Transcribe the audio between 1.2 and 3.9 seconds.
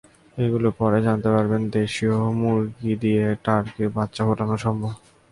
পারেন, দেশীয় মুরগি দিয়ে টার্কির